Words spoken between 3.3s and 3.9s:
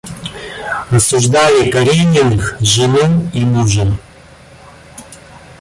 и мужа.